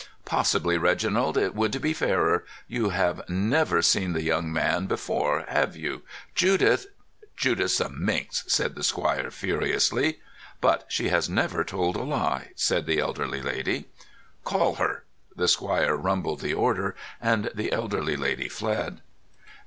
"Possibly, 0.25 0.79
Reginald, 0.79 1.37
it 1.37 1.53
would 1.53 1.79
be 1.79 1.93
fairer. 1.93 2.43
You 2.67 2.89
have 2.89 3.21
never 3.29 3.83
seen 3.83 4.13
the 4.13 4.23
young 4.23 4.51
man 4.51 4.87
before, 4.87 5.45
have 5.47 5.75
you? 5.75 6.01
Judith——" 6.33 6.87
"Judith's 7.37 7.79
a 7.79 7.87
minx!" 7.87 8.43
said 8.47 8.73
the 8.73 8.81
squire 8.81 9.29
furiously. 9.29 10.19
"But 10.59 10.85
she 10.87 11.09
has 11.09 11.29
never 11.29 11.63
told 11.63 11.95
a 11.97 12.01
lie," 12.03 12.49
said 12.55 12.87
the 12.87 12.97
elderly 12.99 13.43
lady. 13.43 13.89
"Call 14.43 14.77
her!" 14.81 15.03
The 15.35 15.47
squire 15.47 15.95
rumbled 15.95 16.39
the 16.41 16.55
order, 16.55 16.95
and 17.21 17.51
the 17.53 17.71
elderly 17.71 18.15
lady 18.15 18.49
fled. 18.49 19.01